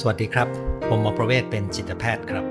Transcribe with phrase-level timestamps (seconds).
[0.00, 0.48] สวัสดีครับ
[0.88, 2.44] ผมหมอประเวศเป็นจิตแพทย์ครับ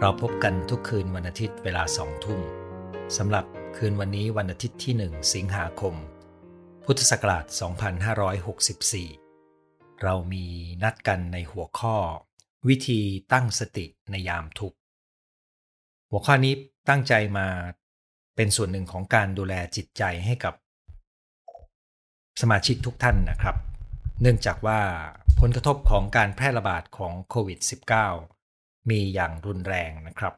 [0.00, 2.40] เราพบกันทุกคืนวันอาทิตย์เวลาสองทุ่ม
[3.16, 3.44] สำหรับ
[3.76, 5.94] คืนวันนี้วันอาทิตย์ที่ 1 สิงหาคม
[6.84, 7.44] พุทธศักราช
[9.08, 10.44] 2564 เรามี
[10.82, 11.96] นัดกันในหัวข้อ
[12.68, 13.00] วิธี
[13.32, 14.78] ตั้งสติในยามทุกข์
[16.10, 16.54] หัวข้อนี้
[16.88, 17.46] ตั้งใจมา
[18.36, 20.54] เป็นส่วนหนึ่งของการดูแลจิตใจให้กับ
[22.40, 23.56] สมาชิกทุกท่านนะครับ
[24.20, 24.80] เนื่องจากว่า
[25.40, 27.58] ผลกระทบของการแพร่ระบาดของโควิด
[28.24, 30.34] -19 มีอย่างรุนแรงนะครับ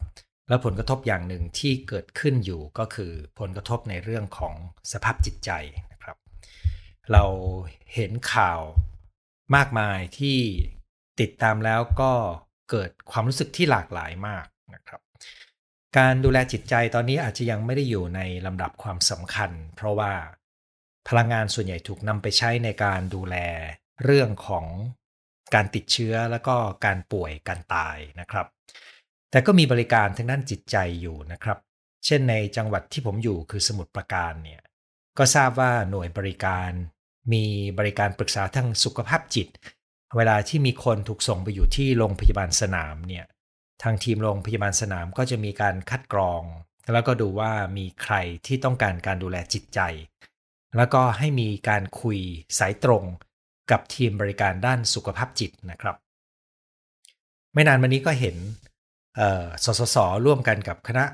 [0.49, 4.55] และผลกระทบอย่างหนึ่งที่เกิดขึ้นอยู่ก็คือผลกระทบในเรื่องของ
[4.93, 5.51] สภาพจิตใจ
[5.93, 6.17] นะครับ
[7.13, 7.25] เรา
[7.95, 8.61] เห็นข่าว
[9.57, 10.39] มากมายที่
[11.21, 12.13] ติดตามแล้วก็
[12.71, 15.01] เกิดความรู้สึกที่หลากหลายมากนะครับ
[15.99, 20.13] การดูแลจิตใจตอนนี้อาจจะยังไม่ได้อยู่ในลำดับความสำคัญ เพราะว่า
[21.09, 23.37] พลังงานส่วนใหญ่ถูกนำไปใช้ในการดูแล
[24.05, 24.67] เรื่องของ
[25.55, 28.47] การติดเชื้อแล้วก็การป่วยการตายนะครับ
[29.31, 31.59] แต่ก็มีบริการทางด้านจิตใจอยู่นะครับ
[32.07, 34.61] เช่นในจังหวัดที่ผมอยู่คือสมุทรปราการเนี่ย
[35.19, 36.71] ก็ทราบว่าหน่วยบริการ
[37.33, 37.45] มี
[37.79, 39.49] บริการปรึกษาทางสุขภาพจิต
[40.17, 43.25] เวลาที่มีคนถูกส่งไปอยู่ที่โรงพยาบาลสนามเนี่ย
[43.83, 46.43] ทางทีมโรงพยาบาลสนามก็จะมีการคัดกรอง
[46.93, 48.15] แล้วก็ดูว่ามีใคร
[48.47, 49.81] ที่ต้องการการดูแลจิตใจ
[50.77, 52.19] แล้วก็ให้มีการคุย
[52.59, 53.05] สายตรง
[53.71, 55.97] กับทีมบริการด้านสุขภาพจิตนะครับ
[57.55, 58.37] ไม่นานมานี้ก็เห็น
[59.65, 61.05] สสสร่วมกันกับคณะ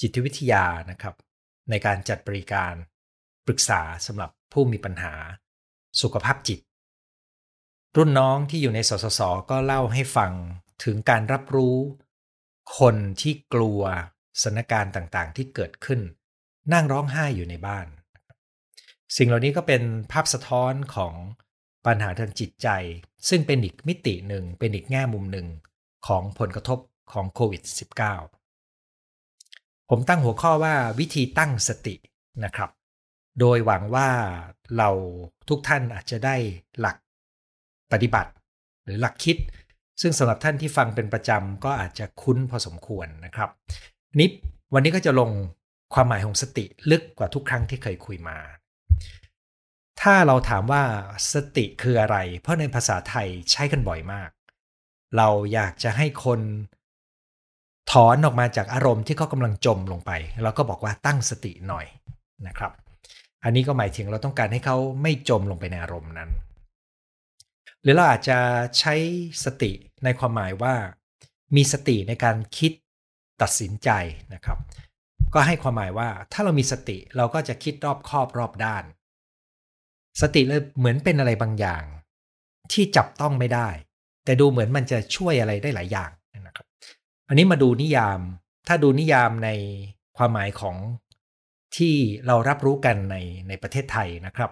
[0.00, 1.14] จิตวิทยานะครับ
[1.70, 2.72] ในการจัดบริการ
[3.46, 5.14] ปรึกษาสำหรับผู้มีปัญหา
[6.02, 6.60] สุขภาพจิต
[7.96, 10.32] รุ่นน้องที่อยู่ในสสสก็เล่าให้ฟัง
[10.84, 11.76] ถึงการรับรู้
[12.78, 13.80] คนที่กลัว
[14.42, 16.00] สถานการณ์ต่างๆ ที่เกิดขึ้น
[16.72, 17.86] นั่งร้องไห้อยู่ในบ้าน
[19.16, 21.14] สิ่งเหล่านี้ก็เป็นภาพสะท้อนของ
[21.86, 22.68] ปัญหาทางจิตใจ
[23.28, 25.46] ซึ่งเป็นอีกมิติหนึ่งเป็นอีกแง่มุมหนึ่ง
[26.06, 26.78] ของผลกระทบ
[27.12, 27.62] ของโควิด
[28.56, 31.94] -19 ผมตั้งหัวข้อว่าวิธีตั้งสติ
[32.44, 32.70] นะครับ
[33.40, 34.08] โดยหวังว่า
[34.76, 34.90] เรา
[35.48, 36.36] ทุกท่านอาจจะได้
[36.80, 36.96] หลัก
[37.92, 38.30] ปฏิบัติ
[38.84, 39.36] หรือหลักคิด
[40.00, 43.50] ซึ่งสำหรับท่านที่ฟังเป็นประจำก็อาจจะคุ้นพอสมควรนะครับ
[44.18, 44.32] นิป
[44.74, 45.30] วันนี้ก็จะลง
[45.94, 48.38] ความหมายของสติลึกกว่าทุกครั้งที่เคยคุยมา
[50.02, 50.82] ถ้าเราถามว่า
[51.32, 54.30] สติคืออะไร เพราะในภาษาไทยใช้กันบ่อยมาก
[55.16, 56.40] เราอยากจะให้คน
[57.92, 60.10] ถอนออกมาจากอารมณ์ที่เขากำลังจมลงไป
[60.42, 61.86] เราก็บอกว่าตั้งสติหน่อย
[62.46, 62.72] นะครับ
[63.44, 66.30] อันนี้ก็หมายถึงเราต้องการให้เขาไม่จมลงไปในอารมณ์นั้น
[67.82, 68.38] หรือเราอาจจะ
[68.78, 68.94] ใช้
[69.44, 69.72] สติ
[70.04, 70.74] ในความหมายว่า
[71.56, 72.72] มีสติในการคิด
[73.42, 73.90] ตัดสินใจ
[74.34, 74.58] นะครับ
[75.34, 78.84] ก็ให้ความหมายว่าถ้าเรามีสติเราก็จะคิดรอบครอบรอบด้าน
[80.20, 81.82] สติเลยเหมือนเป็นอะไรบางอย่าง
[82.72, 83.68] ที่จับต้องไม่ได้
[84.24, 86.10] แต่ดูเหมือนมันจะช่วยอะไรได้หลายอย่าง
[86.46, 86.66] นะครับ
[87.28, 88.20] อันนี้มาดูนิยาม
[88.68, 89.50] ถ้าดูนิยามใน
[90.16, 90.76] ความหมายของ
[91.76, 91.94] ที่
[92.26, 93.16] เรารับรู้กันใน
[93.48, 94.50] ในประเทศไทยนะครับ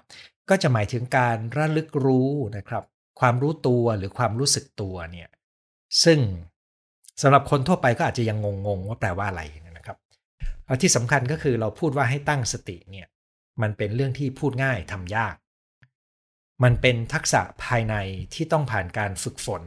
[0.50, 2.84] ก็จะหมายถึงการระลึกรู้นะครับ
[3.20, 5.28] ความรู้ตัวหรือความรู้สึกตัวเนี่ย
[6.04, 6.18] ซึ่ง
[7.22, 9.42] สำหรับคนทั่วไปก็อาจจะยังงงๆว่าแปลว่าอะไร
[9.76, 9.96] นะครับ
[10.82, 13.06] ที่สำคัญก็คือเราพูดว่าให้ตั้งสติเนี่ย
[13.62, 15.34] มันเป็นเรื่องที่พูดง่ายทำยาก
[16.62, 17.94] มันเป็นทักษะภายใน
[18.34, 19.62] ที่ต้องผ่านการฝึกฝน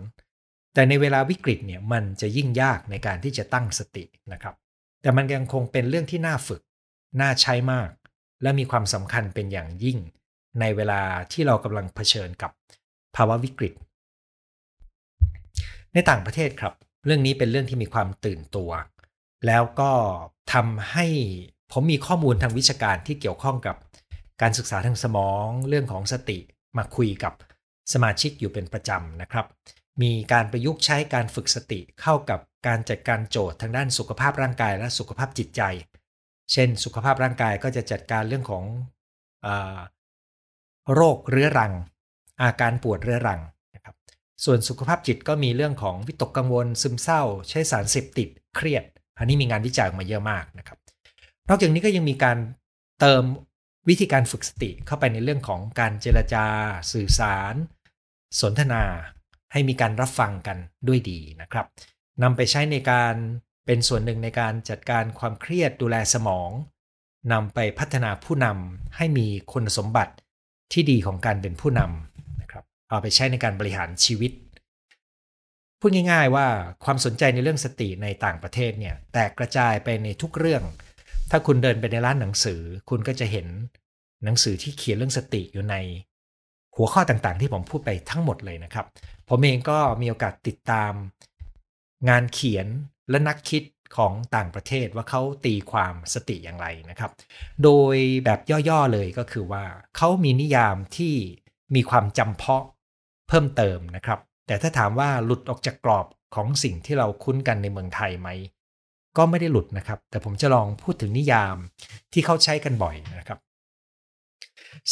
[0.74, 4.56] แต่ในเวลาวิกฤตเนี่ยมันจะยิ่งยากในการที่จะตั้งสตินะครับ
[5.02, 6.62] แต่มันยังคงเป็นเรื่องที่น่าฝึก
[7.22, 7.90] น่าใช้มาก
[8.42, 9.98] และมีความสำคัญเป็นอย่างยิ่ง
[10.60, 12.52] ในเวลาที่เรากำลังเผชิญกับ
[13.16, 13.74] ภาวะวิกฤต
[15.94, 16.74] ในต่างประเทศครับ
[17.06, 18.72] เรื่องนี้เป็นเรื่องที่มีความตื่นตัว
[19.48, 19.92] แล้วก็
[20.54, 21.06] ทำให้
[21.72, 23.76] ผมมีข้อมูลทางวิชาการที่เกี่ยวข้องกับ
[24.42, 26.40] การศึกษาทางสมอง เรื่องของสติ
[26.78, 27.34] มาคุยกับ
[27.94, 29.46] สมาชิกอยู่เป็นประจำนะครับ
[30.02, 35.62] มีการประยุกต์ใช้การฝึกสติเข้ากับการจัดการโจทย์ทางด้านสุขภาพร่างกายและสุขภาพจิตใจ
[36.52, 38.64] เช่น สุขภาพร่างกายก็จะจัดการเรื่องของ
[39.46, 39.48] อ
[40.94, 41.74] โรคเรื้อรัง
[42.42, 43.42] อาการปวดเรื้อรัง
[43.76, 43.96] นะครับ
[44.46, 48.84] ส่วนสุขภาพจิตก็มีเรื่องของวิตกกังวล ซึมเศร้า ใช้สารเสพติด เครียด
[49.18, 50.78] อันนี้มีงานวิจัยมาเยอะมากนะครับ
[51.50, 52.38] นอกจากนี้ก็ยังมีการ
[53.00, 53.24] เติม
[53.90, 56.46] วิธีการฝึกสติเข้าไปในเรื่องของการเจรจา
[56.92, 57.56] สื่อสาร
[58.42, 58.84] สนทนา
[59.52, 60.58] ให้มีการรับฟังกัน
[60.88, 61.66] ด้วยดีนะครับ
[62.24, 63.16] นำไปใช้ในการ
[63.66, 66.50] เป็นส่วนหนึ่งในการจัดการความเครียดดูแลสมอง
[67.32, 70.14] นำไปพัฒนาผู้นำให้มีคุณสมบัติ
[70.74, 74.32] ที่ดีของการเป็นผู้นำนะครับเอาไปใช้ในการบริหารชีวิต
[75.80, 76.48] พูดง่าย ๆ ว่า
[76.84, 80.64] ความสนใจในเรื่องสติในต่างประเทศเนี่ยแตกกระจายไปในทุกเรื่อง
[81.34, 83.48] ถ้าคุณเดินไปในร้านหนังสือ คุณก็จะเห็น
[84.24, 85.76] หนังสือที่เขียนเรื่องสติอยู่ใน
[86.76, 88.86] หัวข้อต่างๆ ที่ผมพูดไปทั้งหมดเลยนะครับ
[89.30, 90.94] ผมเองก็มีโอกาสติดตาม
[92.10, 92.68] งานเขียน
[93.10, 93.64] และนักคิด
[93.98, 97.12] ของต่างประเทศว่าเขาตีความสติอย่างไรนะครับ
[97.64, 97.96] โดย
[98.26, 98.40] แบบ
[98.70, 99.64] ย่อๆเลยก็คือว่า
[99.98, 101.14] เขามีนิยามที่
[101.76, 102.64] มีความจำเพาะ
[103.28, 108.30] เพิ่มเติมนะครับ แต่ถ้าถามว่าหลุดออกจากกรอบของสิ่งที่เราคุ้นกันในเมืองไทยไหม
[109.18, 111.56] ก็ไม่ได้หลุดนะครับ แต่ผมจะลองพูดถึงนิยาม
[112.14, 113.40] ที่เขาใช้กันบ่อยนะครับ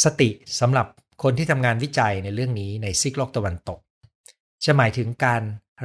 [0.04, 0.28] สติ
[0.60, 0.86] สำหรับ
[1.22, 3.80] คนที่ทำงานวิจัยในเรื่องนี้ในซีกโลกตะวันตก
[4.64, 5.42] จะหมายถึงการ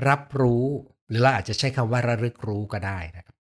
[0.08, 0.66] รับรู้
[1.10, 3.36] หรือเราอาจจะใช้คำว่าระลึกรู้ก็ได้นะครับ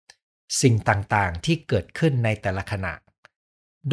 [0.61, 2.93] สิ่งต่างๆที่เกิดขึ้นในแต่ละขณะ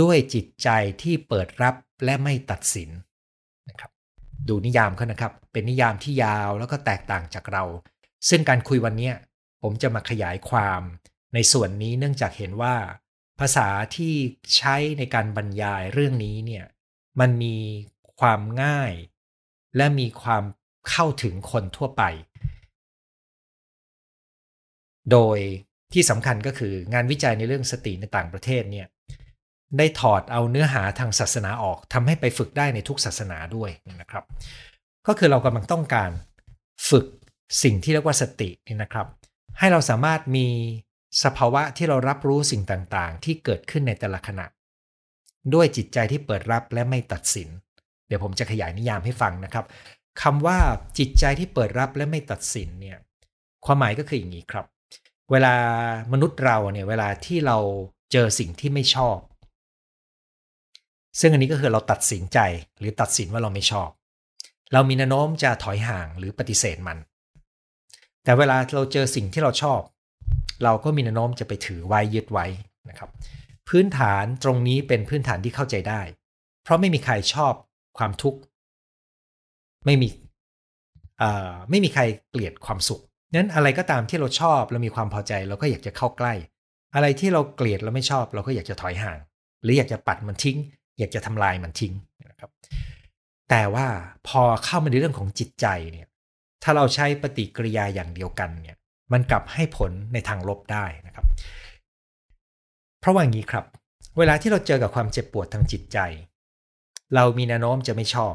[0.00, 0.68] ด้วยจิตใจ
[1.02, 1.74] ที่เปิดรับ
[2.04, 2.90] และไม่ตัดสิน
[3.68, 3.90] นะครับ
[4.48, 7.64] ดูนิยามเขานะครับ เป็นนิยามที่ยาวแล้วก็แตกต่างจากเรา
[8.28, 9.10] ซึ่งการคุยวันนี้
[9.62, 10.82] ผมจะมาขยายความ
[11.34, 12.76] ในส่วนนี้เนื่องจากเห็นว่า
[13.40, 14.14] ภาษาที่
[14.56, 16.64] ใช้ในการบรรยายเรื่องนี้เนี่ย
[17.20, 17.56] มันมี
[18.20, 18.92] ความง่าย
[19.76, 20.44] และมีความ
[20.90, 22.02] เข้าถึงคนทั่วไป
[25.12, 25.38] โดย
[25.92, 28.86] ที่สำคัญก็คืองานวิจัยในเรื่องสติในต่างประเทศเนี่ย
[29.78, 33.70] ได้ถอดเอาเนื้อหาทางศาสนาออกทำให้ไปฝึกได้ในทุกศาสนาด้วย
[34.00, 34.24] นะครับ
[35.06, 36.10] ก็คือเรากำลังต้องการ
[36.90, 37.06] ฝึก
[37.62, 39.06] สิ่งที่เรียกว่าสตินี่นะครับ
[39.58, 40.46] ให้เราสามารถมี
[41.24, 44.46] สภาวะที่เรารับรู้สิ่งต่างๆ ที่เกิดขึ้นในแต่ละขณะ
[45.54, 47.48] ด้วยจิตใจที่เปิดรับและไม่ตัดสิน
[48.06, 49.64] เดี๋ยวผมจะขยายนิยามให้ฟังนะครับ
[50.22, 50.58] คำว่า
[50.98, 52.98] จิตใจที่เปิดรับและไม่ตัดสินเนี่ย
[53.64, 54.66] ความหมายก็คืออย่างนี้ครับ
[55.30, 55.54] เวลา
[56.12, 57.58] มนุษย์เราเนี่ยเวลาที่เรา
[58.12, 59.18] เจอสิ่งที่ไม่ชอบ
[61.20, 62.38] ซึ่งอันนี้ก็คือเราตัดสินใจ
[62.78, 63.90] หรือตัดสินว่าเราไม่ชอบ
[64.72, 66.98] เรามีแนวโน้มจะถอยห่างหรือปฏิเสธมัน
[68.24, 69.80] แต่เวลาเราเจอสิ่งที่เราชอบ
[70.64, 72.46] เราก็มีแนวโน้มจะไปถือไว้ยึดไว้
[72.88, 73.10] นะครับ
[73.68, 76.00] พื้นฐานตรงนี้เป็นพื้นฐานที่เข้าใจได้
[76.62, 77.52] เพราะไม่มีใครชอบ
[77.98, 78.38] ความทุกข์
[79.86, 80.08] ไม่มี
[81.70, 83.00] ไม่มีใครเกลียดความสุข
[83.34, 86.34] นั้นอะไรก็ตามที่เราชอบเรามีความพอใจเราก็อยากจะเข้าใกล้
[86.94, 89.18] อะไรที่เราเกลียดเราไม่ชอบ เราก็อยากจะถอยห่าง
[89.62, 90.58] หรืออยากจะปัดมันทิ้ง
[90.98, 91.94] อยากจะทำลายมันทิ้ง
[92.30, 92.50] นะครับ
[93.50, 93.86] แต่ว่า
[94.28, 96.08] พอเข้ามาในเรื่องของจิตใจเนี่ย
[96.62, 98.76] ถ้าเราใช้ปฏิกิริยาอย่างเดียวกันเนี่ย
[99.12, 101.26] มันกลับให้ผลในทางลบได้นะครับ
[103.00, 103.64] เพราะว่างี้ครับ
[104.18, 105.98] เวลาที่เราเจอกับความเจ็บปวดทางจิตใจ
[107.14, 108.34] เรามีแนวโน้มจะไม่ชอบ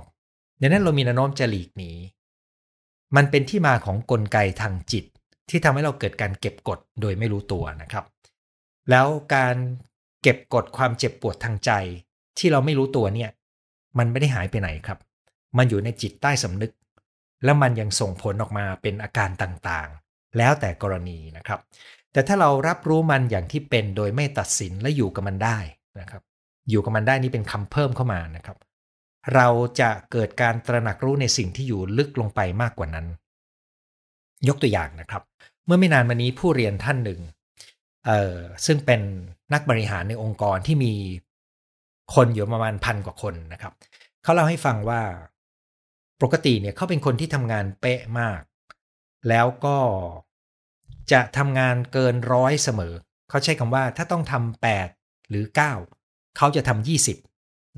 [0.61, 1.91] ดังนั้นเรามีแนวโน้มจะหลีกหนี
[3.15, 5.05] มันเป็นที่มาของกลไกทางจิต
[5.49, 8.05] ที่ทำให้เราเกิดการเก็บกดโดยไม่รู้ตัวนะครับ
[8.89, 9.55] แล้วการ
[10.21, 11.71] เก็บกดความเจ็บปวดทางใจ
[12.37, 13.29] ที่เราไม่รู้ตัวเนี่ย
[13.97, 14.99] มันไม่ได้หายไปไหนครับ
[15.57, 16.71] มันอยู่ในจิตใต้สำนึก
[17.43, 21.59] แล้วมันยังส่งผลออกมาเป็นอาการต่างๆ แล้วแต่กรณีนะครับ
[22.11, 25.57] แต่ถ้าเรารับรู้มันอย่างที่เป็นโดยไม่ตัดสินและอยู่กับมันได้
[25.99, 26.21] นะครับ
[26.69, 28.57] อยู่กับมันได้นี่เป็นคำเพิ่มเข้ามานะครับ
[29.35, 29.47] เรา
[29.79, 33.05] จะเกิดการตระหนักรู้ในสิ่งที่อยู่ลึกลงไปมากกว่านั้น
[34.47, 35.23] ยกตัวอย่างนะครับ
[35.65, 37.21] เมื่อไม่นานมานี้ผู้เรียนท่านหนึ่ง
[38.65, 39.01] ซึ่งเป็น
[39.53, 40.93] นักบริหารในองค์กรที่มี
[42.15, 43.73] คนอยู่ประมาณพันกว่าคนนะครับ
[44.23, 45.01] เขาเล่าให้ฟังว่า
[46.21, 48.41] ปกติเนี่ยเขาเป็นคนที่ทำงานเป๊ะมาก
[49.29, 49.77] แล้วก็
[51.11, 52.93] จะทำงานเกินร้อยเสมอ
[53.29, 54.87] เขาใช้คำว่าถ้าต้องทำแปด
[55.29, 55.73] หรือเก้า
[56.37, 57.17] เขาจะทำยี่สิบ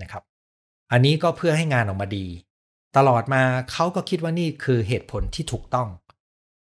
[0.01, 0.23] นะครับ
[0.91, 2.25] อันนี้ก็เพื่อให้งานออกมาดี
[2.97, 5.89] ตลอดมาเขาก็คิดว่านี่คือเหตุผลที่ถูกต้อง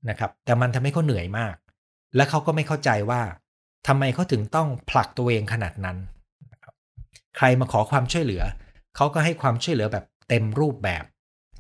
[0.09, 1.55] นะครับ แต่มันทำให้เขาเหนื่อยมาก
[2.17, 3.23] และเขาก็ไม่เข้าใจว่า
[3.87, 5.97] ทำไมเขาถึงต้องผลักตัวเองขนาดนั้น
[7.37, 8.43] ใครมาขอความช่วยเหลือ
[8.97, 11.05] เขาก็ให้ความช่วยเหลือแบบเต็มรูปแบบ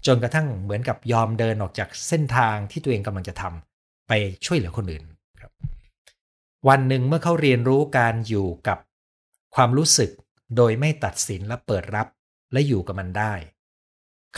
[0.06, 4.12] จนกระทั่งเหมือนกับยอมเดินออกจากเส้นทางที่ตัวเองกำลังจะทำไป
[4.46, 5.04] ช่วยเหลือคนอื่น
[5.40, 5.52] ครับ
[6.68, 8.78] วันหนึ่งเมื่อเขาเรียนรู้การอยู่กับ
[9.54, 10.10] ความรู้สึก
[10.56, 12.06] โดยไม่ตัดสินและเปิดรับ
[12.52, 13.34] และอยู่กับมันได้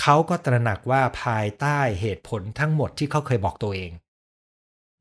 [0.01, 3.93] เขาก็ตระหนักว่าภายใต้เหตุผลทั้งหมดที่เขาเคยบอกตัวเอง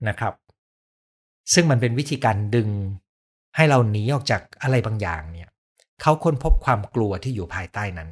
[0.07, 0.33] นะครับ
[1.53, 2.69] ซึ่งมันเป็นวิธีการดึง
[3.55, 5.49] ให้เราหนีออกจากอะไรบางอย่างเนี่ย
[6.01, 8.09] เขาค้นพบความกลัวที่อยู่ภายใต้นั้น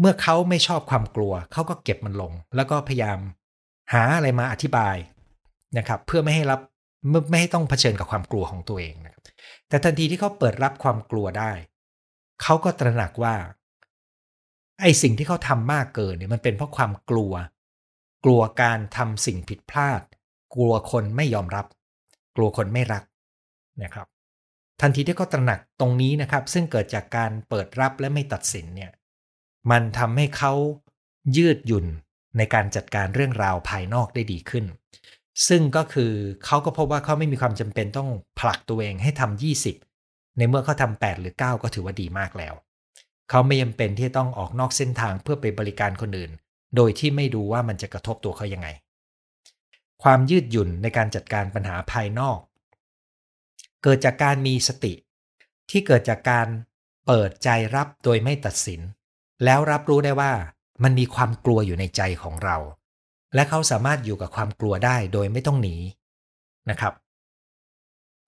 [0.00, 3.18] เมื่อเขาไม่ชอบความกลัว เขาก็เก็บมันลง แล้วก็พยายาม
[3.92, 4.96] หาอะไรมาอธิบาย
[5.78, 6.60] นะครับ เพื่อไม่ให้รับ
[7.30, 9.22] ไม่ให้ต้องเผชิญกับความกลัวของตัวเองนะครับ
[9.68, 11.52] แต่ทันทีที่เขาเปิดรับความกลัวได้
[12.42, 13.34] เขาก็ตระหนักว่า
[14.82, 17.32] ไอ้สิ่งที่เขาทำมากเกินเนี่ยมันเป็นเพราะความกลัว
[18.24, 20.02] กลัวการทำสิ่งผิดพลาด
[20.54, 21.66] กลัวคนไม่ยอมรับ
[22.36, 23.04] กลัวคนไม่รัก
[23.82, 24.06] นะครับ
[24.80, 28.90] ทันทีที่เขาตระหนักตรงนี้นะครับ ซึ่งเกิดจากการเปิดรับและไม่ตัดสินเนี่ย
[29.70, 30.52] มันทำให้เขา
[31.36, 31.86] ยืดหยุ่น
[32.36, 34.64] ในการจัดการเรื่องราวภายนอกได้ดีขึ้น
[35.48, 36.12] ซึ่งก็คือ
[36.44, 39.42] เขาก็พบว่าเขาไม่มีความจำเป็นต้องผลักตัวเองให้ทำ
[39.84, 42.54] 20 ในเมื่อเขาทำ8หรือ 9 ก็ถือว่าดีมากแล้ว
[43.30, 46.30] เขาไม่จำเป็นที่ต้องออกนอกเส้นทางเพื่อไปบริการคนอื่น
[46.76, 48.68] โดยที่ไม่ดูว่ามันจะกระทบตัวเขายังไง
[50.02, 52.38] ความยืดหยุ่นในการจัดการปัญหาภายนอก
[53.82, 54.92] เกิดจากการมีสติ
[55.70, 56.46] ที่เกิดจากการ
[57.06, 58.80] เปิดใจรับโดยไม่ตัดสิน
[59.44, 60.32] แล้วรับรู้ได้ว่า
[60.82, 62.56] มันมีความกลัวอยู่ในใจของเรา
[63.34, 65.76] และเขาสามารถอยู่กับความกลัวได้โดยไม่ต้องหนี
[66.70, 66.92] นะครับ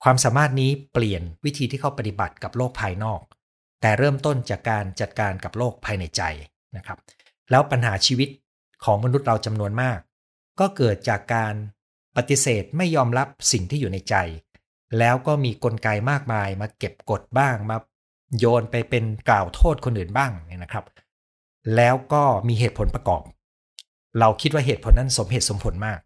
[0.03, 3.21] ความสามารถนี้เปลี่ยนวิธีที่เขาปฏิบัติกับโลกภายนอก
[3.81, 6.23] แต่เริ่มต้นจากการจัดการกับโลกภายในใจ
[6.77, 6.99] นะครับ
[7.51, 8.29] แล้วปัญหาชีวิต
[8.85, 9.99] ของมนุษย์เราจำนวนมาก
[10.61, 11.55] ก็เกิดจากการ
[12.17, 14.15] ปฏิเสธไม่ยอมรับสิ่งที่อยู่ในใจ
[14.99, 17.77] แล้วก็มีกลไกมากมายมาเก็บกดบ้างมา
[18.39, 20.85] โยนไปเป็นกล่าวโทษคนอื่นบ้างเนี่ยนะครับ
[21.76, 23.23] แล้วก็มีเหตุผลประกอบ
[24.20, 26.00] เราคิดว่าเหตุผลนั้นสมเหตุสมผลมาก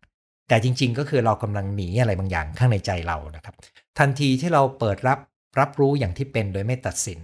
[0.49, 3.55] แต่จริง ๆ ก็คือเรากำลังหนีอะไรบางอย่างข้างในใจเรานะครับ
[3.99, 5.19] ทันทีที่เราเปิดรับ
[5.59, 7.19] รับรู้อย่างที่เป็นโดยไม่ตัดสิน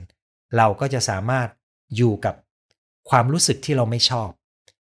[0.56, 1.48] เราก็จะสามารถ
[1.96, 2.34] อยู่กับ
[3.10, 4.30] ความรู้สึกที่เราไม่ชอบ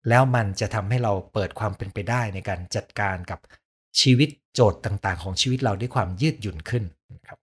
[0.09, 3.39] แล้วมันจะทำให้เราเปิดความเป็นไปได้ในการจัดการกับ
[4.01, 6.83] ชีวิตโจทย์ต่างๆ ของชีวิตเราด้วยความยืดหยุ่นขึ้น
[7.15, 7.37] นะครับ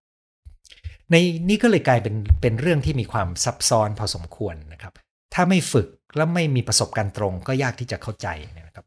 [1.10, 1.14] ใน
[1.48, 4.92] นี้ก็เลยกลายเป็นเป็นเรื่องที่มีความซับซ้อนพอสมควรนะครับ
[5.35, 8.87] ถ้าไม่ฝึกและไม่มีประสบการณ์ตรงก็ยากที่จะเข้าใจนะครับ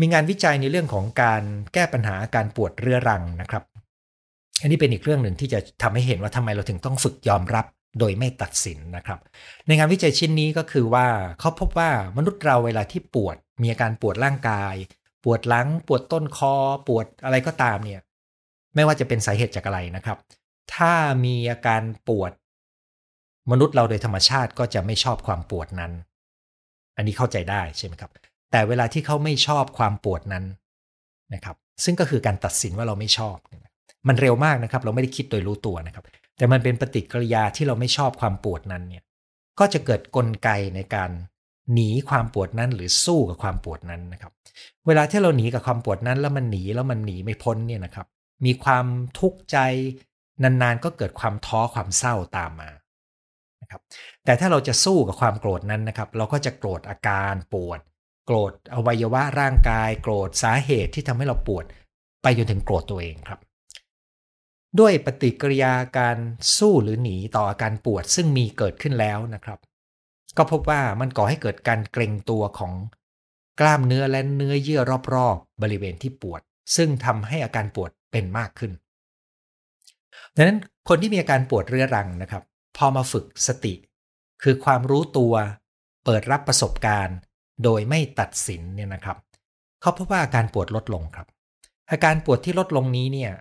[0.00, 1.42] มีงานวิจัยในเรื่องของการ
[1.74, 3.64] แก้ปัญหาอาการปวดเรื้อรังนะครับ
[4.62, 7.66] อันนี้เป็นอีกเรื่องหนึ่งที่จะทำให้เห็นว่าทำไมเราถึงต้องฝึกยอมรับ
[7.98, 9.18] โดยไม่ตัดสินนะครับ
[9.66, 11.06] ในงานวิจัยชิ้นนี้ก็คือว่า
[11.40, 14.74] เขาพบว่ามนุษย์เราเวลาที่ปวด มีอาการปวดร่างกาย
[15.24, 16.54] ปวดหลัง ปวดต้นคอ
[16.88, 18.00] ปวดอะไรก็ตามเนี่ย
[18.74, 20.18] ไม่ว่าจะเป็นสาเหตุจากอะไรนะครับ
[20.74, 20.94] ถ้า
[21.24, 22.32] มีอาการปวด
[23.50, 25.92] มนุษย์เราโดยธรรมชาติก็จะไม่ชอบความปวดนั้น
[26.96, 28.10] อันนี้เข้าใจได้ใช่ไหมครับ
[28.50, 30.44] แต่เวลาที่เขาไม่ชอบความปวดนั้น
[31.34, 33.36] นะครับ ซึ่งก็คือการตัดสินว่าเราไม่ชอบ
[34.08, 36.04] มันเร็วมากนะครับ เราไม่ได้คิดโดยรู้ตัวนะครับ
[36.36, 39.04] แต่มันเป็นปฏิกิริยาที่เราไม่ชอบความปวดนั้นเนี่ย
[39.58, 41.10] ก็จะเกิดกลไกในการ
[41.72, 44.32] หนีความปวดนั้นหรือสู้กับความปวดนั้นนะครับ
[44.86, 48.06] เวลาที่เราหนีกับความปวดนั้น แล้วมันหนีแล้วมันหนีไม่พ้นเนี่ยนะครับ
[48.44, 48.86] มีความ
[49.18, 49.58] ทุกข์ใจ
[50.42, 52.70] นานๆก็เกิดความท้อความเศร้าตามมา
[53.70, 53.86] นะครับ
[54.24, 57.80] แต่ถ้าเราจะสู้กับความโกรธนั้นนะครับ เราก็จะโกรธอาการปวด
[58.26, 61.64] โกรธอวัยวะร่างกาย โกรธสาเหตุที่ทำให้เราปวด
[62.22, 63.40] ไปจนถึงโกรธตัวเองครับ
[64.80, 66.16] ด้วยปฏิกิริยาการ
[66.58, 69.58] สู้หรือหนีต่ออาการปวดซึ่งมีเกิดขึ้นแล้วนะครับ
[70.36, 72.72] ก็พบว่ามันก่อให้เกิดการเกร็งตัวของ
[73.60, 74.80] กล้ามเนื้อและเนื้อเยื่อ
[75.14, 76.40] รอบๆ บริเวณที่ปวด
[76.76, 78.72] ซึ่งทำให้อาการปวดเป็นมากขึ้น
[80.36, 80.58] ดังนั้น
[80.88, 82.42] คนที่มีอาการปวดเรื้อรังนะครับ
[82.76, 83.74] พอมาฝึกสติ
[84.42, 85.34] คือความรู้ตัว
[86.04, 87.16] เปิดรับประสบการณ์
[87.64, 89.16] โดยไม่ตัดสินเนี่ยนะครับ
[89.80, 91.26] เขาพบว่าอาการปวดลดลงครับ
[91.90, 93.32] อาการปวดที่ลดลงนี้เนี่ย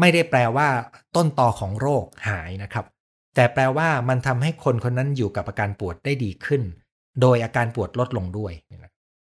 [0.00, 0.68] ไม่ได้แปลว่า
[1.16, 2.86] ต้นตอของโรคหายนะครับ
[3.34, 6.62] แต่แปลว่ามันทำให้คนคนนั้นอยู่กับอาการปวดได้ดีขึ้น
[7.20, 8.52] โดยอาการปวดลดลงด้วย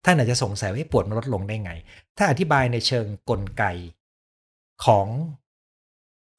[0.04, 1.72] ท่านอาจจะสงสัยว่าปวดมันลดลงได้ไง
[2.16, 3.64] ถ้าอธิบายในเชิงกลไก
[4.84, 5.06] ของ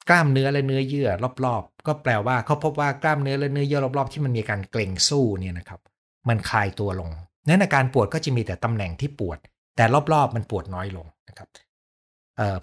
[0.09, 1.09] กล้ามเนื้อและเนื้อเยื่อ
[1.45, 5.79] รอบ ก็แปลว่าเขาพบว่ากล้ามเนื้อและเนื้อเยื่อรอบๆที่มันมีการเกร็งสู้เนี่ยนะครับ
[6.29, 7.09] มันคลายตัวลง
[7.47, 9.39] นั้นอาการปวดก็จะมีแต่ตำแหน่งที่ปวด
[9.75, 11.47] แต่รอบๆมันปวดน้อยลงนะครับ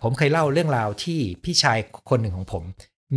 [0.03, 1.79] ผมเคยเล่าเรื่องราวที่พี่ชาย
[2.11, 2.63] คนหนึ่งของผม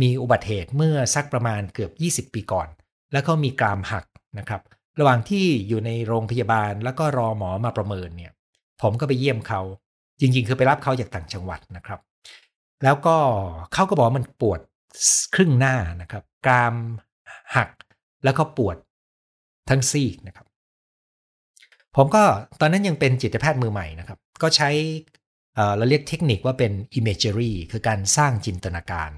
[0.02, 1.88] มีอุบัติเหตุเมื่อสักประมาณเกือ
[2.20, 2.68] บ 20 ปีก่อน
[3.12, 4.04] แล้วเขามีกรามหัก
[4.38, 4.62] นะครับ
[4.98, 8.32] ระหว่างที่อยู่ในโรงพยาบาลแล้วก็รอหมอมาประเมินเนี่ย
[8.82, 9.60] ผมก็ไปเยี่ยมเขา
[10.20, 12.00] จริงๆ คือไปรับเขาจากต่างจังหวัดนะครับ
[12.84, 13.16] แล้วก็
[13.72, 14.60] เขาก็บอกมันปวด
[15.34, 16.74] ครึ่งหน้านะครับ กราม
[17.56, 17.70] หัก
[18.24, 18.76] แล้วก็ปวด
[19.70, 20.46] ทั้งซีกนะครับ
[21.96, 22.24] ผมก็
[22.60, 24.70] ตอนนั้นยังเป็นจิตแพทย์มือใหม่นะครับ ก็ใช้
[25.76, 29.10] เราเรียกเทคนิคว่าเป็น imagery คือการสร้างจินตนาการ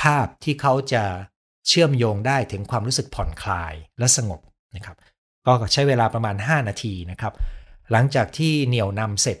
[0.00, 1.04] ภาพที่เขาจะ
[1.68, 4.40] เชื่อมโยงได้ถึงความรู้สึกผ่อนคลายและสงบ
[4.76, 4.96] นะครับ
[5.46, 7.32] ก็ใช้เวลาประมาณ 5 นาทีนะครับ
[7.92, 9.38] หลังจากที่เหนี่ยวนำเสร็จ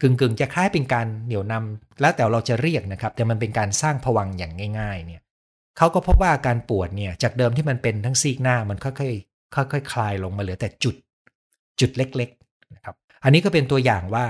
[0.00, 5.22] กึ่งกึ่งจะคล้ายเป็นการเหนี่ยวนำแล้วแต่เราจะเรียกนะครับ แต่มันเป็นการสร้างผวังอย่างง่าย ๆ เนี่ย
[5.78, 10.94] เขาก็พบว่าการปวดเนี่ยจากเดิมที่มันเป็นทั้งซีกหน้ามันค่อยๆค่อยๆคลายลงมาเหลือแต่จุด
[11.80, 14.26] จุดเล็กๆนะครับอันนี้ก็เป็นตัวอย่างว่า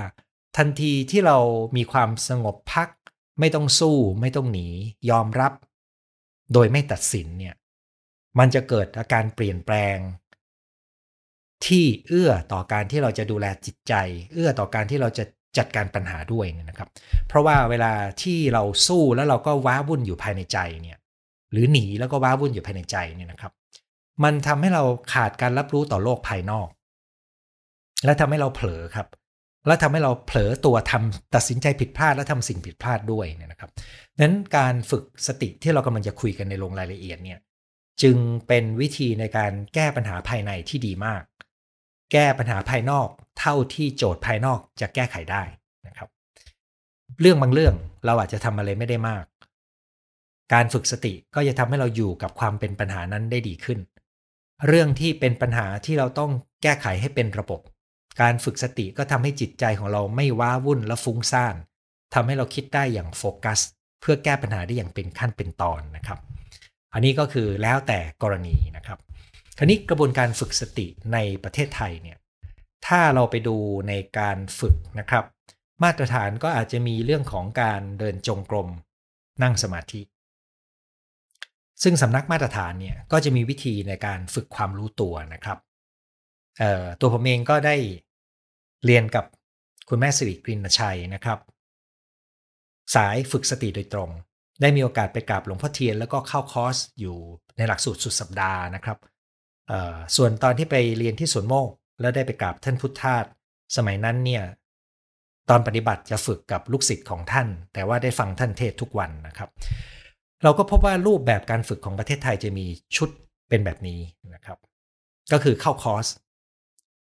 [0.57, 1.37] ทันทีที่เรา
[1.77, 2.89] มีความสงบพัก
[3.39, 4.67] ไม่ต้องสู้ไม่ต้องหนี
[5.09, 5.53] ยอมรับ
[6.53, 7.55] โดยไม่ตัดสินเนี่ย
[8.39, 9.97] มันจะเกิดอาการเปลี่ยนแปลง
[11.65, 13.93] ที่เอื้อต่อการที่เราจะดูแลจิตใจ
[14.33, 15.23] เอื้อต่อการที่เราจะ
[15.57, 16.89] จัดการปัญหาด้วยนะครับ
[17.27, 20.97] เพราะว่าเวลาที่เราสู้แล้วเราก็ว้าวุ่นอยู่ภายในใจเนี่ย
[21.51, 23.53] หรือหนีแล้วก็ว้าวุ่นอยู่ภายในใจเนี่ยนะครับ
[24.23, 26.67] มันทำให้เราขาดการรับรู้ต่อโลกภายนอก
[28.05, 29.07] และทำให้เราเผลอครับ
[29.67, 33.71] และทำให้เราเผลอตัวทำตัดสินใจผิดพลาดและทำสิ่งผิดพลาดด้วยเนี่ยนะครับ
[34.21, 37.39] นั้นการฝึกสติที่เรากำลังจะคุยกันในลงรายละเอียดเนี่ย
[38.01, 41.23] จึงเป็นวิธีในการแก้ปัญหาภายในที่ดีมาก
[42.11, 43.07] แก้ปัญหาภายนอก
[43.39, 45.43] เท่าที่โจทย์ภายนอกจะแก้ไขได้
[45.87, 46.09] นะครับ
[47.21, 49.25] เรื่องบางเรื่องเราอาจจะทำอะไรไม่ได้มาก
[50.53, 53.79] การฝึกสติก็จะทำให้เราอยู่กับความเป็นปัญหานั้นได้ดีขึ้น
[54.67, 56.31] เรื่องที่เป็นปัญหาที่เราต้อง
[56.63, 57.61] แก้ไขให้เป็นระบบ
[58.21, 61.55] การฝึกสติก็ทำให้จิตใจของเราไม่ว้าวุ่นและฟุ้งซ่าน
[62.13, 63.59] ทำให้เราคิดได้อย่างโฟกัส
[64.01, 66.19] เพื่อแก้ปัญหาได้อย่างเป็นขั้นเป็นตอนนะครับ
[66.93, 68.99] อันนี้ก็คือแล้วแต่กรณีนะครับ
[69.57, 72.17] คราวนี้กระบวนการฝึกสติในประเทศไทยเนี่ย
[72.87, 75.25] ถ้าเราไปดูในการฝึกนะครับ
[75.83, 78.69] มาตรฐานก็อาจจะมีเรื่องของการเดินจงกรม
[79.43, 80.01] นั่งสมาธิ
[81.83, 85.57] ซึ่งสำนักมาตรฐานเนี่ยก็จะมีวิธีในการฝึกความรู้ตัวนะครับ
[86.99, 87.75] ตัวผมเองก็ได้
[88.85, 89.25] เรียนกับ
[89.89, 91.39] คุณแม่สิริกรินชัยนะครับ
[92.95, 94.09] สายฝึกสติโดยตรง
[94.61, 97.17] ได้มีโอกาสไปกราบหลวงพ่อเทียน แล้วก็เข้าคอร์สอยู่
[97.57, 98.97] ในหลักสูตรสุดสัปดาห์นะครับ
[100.15, 101.69] ส่วนตอนที่ไปเรียนที่สวนโมก
[102.01, 103.25] แล้วได้ไปกราบท่านพุทธทาส
[103.75, 104.43] สมัยนั้นเนี่ย
[105.49, 109.49] ตอนปฏิบัติจะฝึกกับลูกศิษย์ของท่าน แต่ว่าได้ฟังท่านเทศทุกวันนะครับ
[110.43, 113.09] เราก็พบว่ารูปแบบการฝึกของประเทศไทยจะมีชุด
[113.49, 113.99] เป็นแบบนี้
[114.33, 114.57] นะครับ
[115.31, 116.07] ก็คือเข้าคอร์ส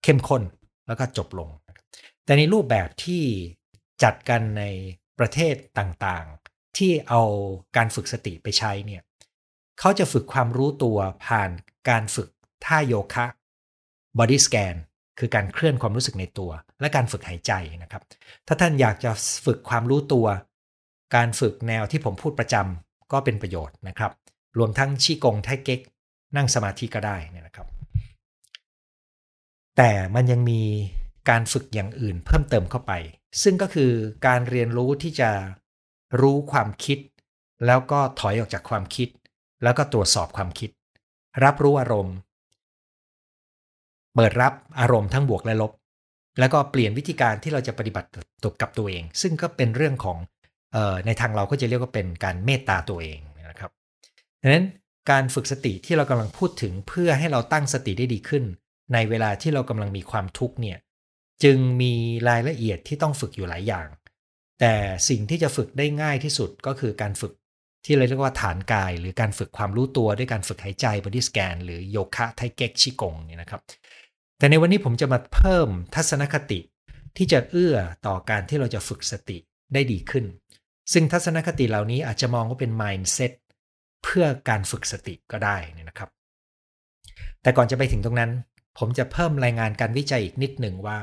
[0.04, 0.44] เข้มข้น
[0.88, 1.50] แล้วก็จบลง
[2.26, 3.24] แต่ในรูปแบบที่
[4.04, 4.64] จัดกันใน
[5.20, 7.22] ประเทศต่างๆ ที่เอา
[7.78, 9.02] การฝึกสติไปใช้เนี่ย
[9.80, 11.50] เขาจะฝึกความรู้ตัวผ่าน
[11.90, 12.30] การฝึก
[12.66, 13.26] ท่าโยคะ
[14.18, 14.76] body scan
[15.20, 17.52] คือการเคลื่อนความรู้สึกในตัว และการฝึกหายใจ
[17.84, 18.02] นะครับ
[18.48, 19.12] ถ้าท่านอยากจะ
[19.46, 20.26] ฝึกความรู้ตัว
[21.16, 24.12] การฝึกแนวที่ผมพูดประจำก็เป็นประโยชน์นะครับ
[24.58, 25.80] รวมทั้งชีกงไทเก๊ก
[26.36, 27.68] นั่งสมาธิก็ได้นะครับ
[29.78, 30.62] แต่มันยังมี
[31.30, 32.92] การฝึกอย่างอื่นเพิ่มเติมเข้าไป
[33.44, 33.92] ซึ่งก็คือ
[34.28, 35.30] การเรียนรู้ที่จะ
[36.22, 37.00] รู้ความคิด
[37.66, 39.10] แล้วก็ถอยออกจากความคิด
[39.64, 40.70] แล้วก็ตรวจสอบความคิด
[41.44, 42.16] รับรู้อารมณ์
[44.16, 45.72] เปิดรับอารมณ์ทั้งบวกและลบ
[46.40, 48.08] แล้วก็เปลี่ยนวิธีการที่เราจะปฏิบัติ
[48.44, 50.18] ตกับตัวเอง ซึ่งก็เป็นเรื่องของ
[50.76, 53.72] ออในทางเราก็จะเรียกว่าเป็นการเมตตาตัวเองนะครับ
[54.42, 54.66] ดังนั้น
[55.12, 58.44] การฝึกสติที่เรากำลังพูดถึงเพื่อให้เราตั้งสติได้ดีขึ้น
[58.94, 60.78] ในเวลาที่เรากำลังมีความทุกข์เนี่ย
[61.44, 61.94] จึงมี
[62.30, 63.88] รายละเอียดที่ต้องฝึกอยู่หลายอย่าง
[64.60, 64.74] แต่
[65.10, 67.34] สิ่งที่จะฝึกได้ง่ายที่สุดก็คือการฝึก
[67.86, 73.62] ที่เราเรียกว่าฐานกาย หรือการฝึกความรู้ตัวด้วยการฝึกหายใจ body scan หรือโยคะไทเก๊กชี่กงเนี่ยนะครับ
[74.38, 76.60] แต่ในวันนี้ผมจะมาเพิ่มทัศนคติ
[77.18, 77.76] ที่จะเอื้อ
[78.08, 79.38] ต่อการที่เราจะฝึกสติ
[79.74, 80.26] ได้ดีขึ้น
[80.94, 83.32] ซึ่งทัศนคติเหล่านี้อาจจะมองว่าเป็น mindset
[84.04, 85.58] เพื่อการฝึกสติก็ได้
[85.90, 86.10] นะครับ
[87.42, 88.32] แต่ก่อนจะไปถึงตรงนั้น
[88.78, 91.00] ผมจะเพิ่มรายงานการวิจัยอีกนิดหนึ่งว่า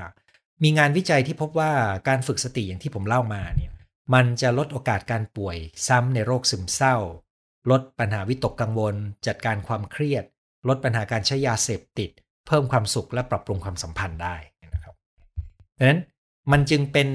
[0.63, 1.73] มีงานวิจัยที่พบว่า
[2.09, 3.73] การฝึกสติอย่างที่ผมเล่ามาเนี่ย
[4.15, 5.57] มันจะลดโอกาสการป่วย
[5.89, 6.97] ซ้ำในโรคซึมเศร้า
[7.71, 8.95] ลดปัญหาวิตกกังวล
[9.27, 10.25] จัดการความเครียด
[10.69, 12.11] ลดปัญหาการใช้ยาเสพติด
[12.47, 14.37] เพิ่มความสุขและปรับปรุงความสัมพันธ์ได้
[14.75, 14.95] นะครับ
[15.79, 16.01] ดังนั้น
[16.53, 17.09] มันจึงเป็น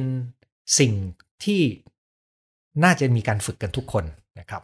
[0.79, 0.93] สิ่ง
[1.43, 1.61] ที่
[2.83, 4.05] น่าจะมีการฝึกกันทุกคน
[4.39, 4.61] นะครับ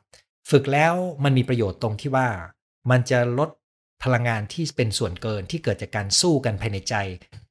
[0.49, 0.93] ฝึกแล้ว
[1.23, 2.27] มันมีประโยชน์ตรงที่ว่า
[2.91, 3.49] มันจะลด
[4.03, 6.95] พลังงานที่เป็นส่วนเกินที่เกิดจากการสู้กันภายในใจ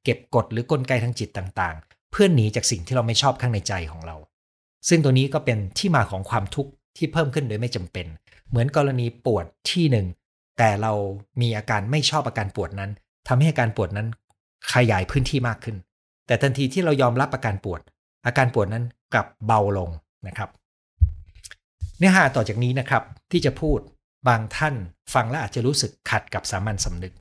[0.03, 4.15] เก็บกดหรือกลไกทางจิตต่างๆ เพื่อหนีจากสิ่งที่เราไม่ชอบข้างในใจของเรา
[4.87, 8.07] ซึ่งตัวนี้ก็เป็นที่มาของความทุกข์ที่เพิ่มขึ้นโดยไม่จำเป็น
[8.49, 10.07] เหมือนกรณีปวดที่หนึ่ง
[10.63, 10.93] แต่เรา
[11.41, 12.91] มีอาการไม่ชอบอาการปวดนั้น
[13.27, 14.07] ทำให้อาการปวดนั้น
[14.73, 15.75] ขยายพื้นที่มากขึ้น
[16.27, 17.81] แต่ทันทีที่เรายอมรับอาการปวด
[18.25, 19.89] อาการปวดนั้นกลับเบาลง
[20.27, 20.49] นะครับ
[21.97, 23.79] เนื้อหาต่อจากนี้นะครับที่จะพูด
[24.27, 24.75] บางท่าน
[25.13, 27.13] ฟังแล้วอาจจะรู้สึกขัดกับสามัญสำนึก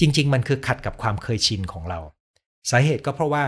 [0.00, 2.00] จริง ๆ มันคือขัดกับความเคยชินของเรา
[2.70, 3.44] สาเหตุก็เพราะว่า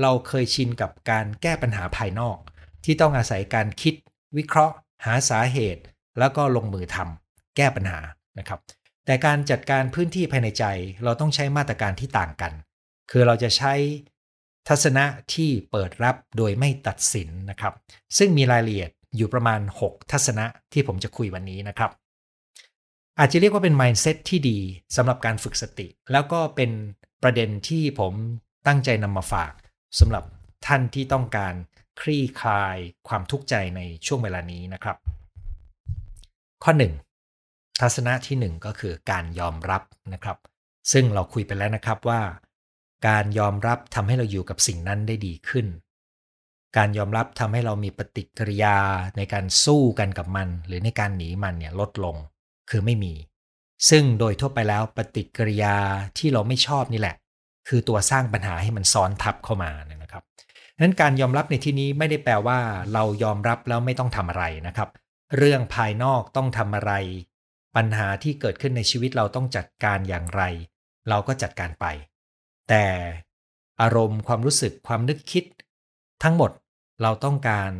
[0.00, 2.36] เราเคยชินกับการแก้ปัญหาภายนอก
[2.84, 3.94] ที่ต้องอาศัยการคิด
[4.36, 4.74] วิเคราะห์
[5.04, 5.82] หาสาเหตุ
[6.18, 8.00] แล้วก็ลงมือทำแก้ปัญหา
[8.38, 8.60] นะครับ
[9.06, 10.64] แต่การจัดการพื้นที่ภายในใจ
[11.04, 12.52] เราต้องใช้มาตรการที่ต่างกัน
[13.10, 13.72] คือเราจะใช้
[14.68, 17.74] ทัศนะที่เปิดรับโดยไม่ตัดสินนะครับ
[18.18, 21.90] ซึ่งมีรายละเอียดอยู่ประมาณ 6 ทัศนะที่ผมจะคุยวันนี้นะครับ
[23.18, 24.58] อาจจะเรียกว่าเป็น mindset ที่ดี
[24.96, 26.70] สำหรับการฝึกสติ แล้วก็เป็น
[27.22, 28.12] ประเด็นที่ผม
[28.66, 29.52] ตั้งใจนำมาฝาก
[29.98, 30.24] สำหรับ
[30.66, 31.54] ท่านที่ต้องการ
[32.00, 32.76] คลี่คลาย
[33.08, 34.96] ความทุกข์ใจในช่วงเวลานี้นะครับ
[36.64, 37.13] ข้อ1
[37.80, 39.82] ทัศนะที่ 1 ก็คือการยอมรับ
[40.12, 40.38] นะครับ
[40.92, 42.20] ซึ่งเราคุยไปแล้วนะครับว่า
[43.08, 45.66] การยอมรับทำให้เราอยู่กับสิ่งนั้นได้ดีขึ้น
[46.76, 48.76] การยอมรับทำให้เรามีปฏิกิริยา
[49.16, 52.16] ในการสู้กันกับมัน หรือในการหนีมันเนี่ยลดลง
[52.70, 53.14] คือไม่มี
[53.90, 55.76] ซึ่งโดยทั่วไปแล้วปฏิกิริยา
[56.18, 57.16] ที่เราไม่ชอบนี่แหละ
[57.68, 59.70] คือตัวสร้างปัญหาให้มันซ้อนทับเข้ามา
[60.02, 60.22] นะครับ
[60.80, 62.58] นั้นการยอมรับในที่นี้ไม่ได้แปลว่า
[62.92, 64.88] เรายอมรับแล้วไม่ต้องทำอะไรนะครับ
[65.36, 66.92] เรื่องภายนอกต้องทำอะไร
[67.76, 70.42] ปัญหาที่เกิดขึ้นในชีวิตเราต้องจัดการอย่างไร
[71.08, 71.86] เราก็จัดการไป
[72.68, 72.84] แต่
[73.80, 75.44] อารมณ์ความรู้สึกความนึกคิด
[76.22, 76.50] ทั้งหมด
[77.02, 77.70] เราต้องการ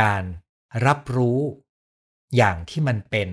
[0.00, 0.22] การ
[0.86, 1.40] รับรู้
[2.36, 3.28] อย่างที่มันเป็น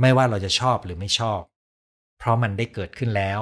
[0.00, 1.40] ไม่ว่าเราจะชอบหรือไม่ชอบ
[2.18, 3.40] เพราะมันได้เกิดขึ้นแล้ว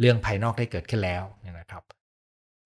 [0.00, 1.84] เรื่องภายนอกได้เกิดขึ้นแล้วเนี่ยนะครับ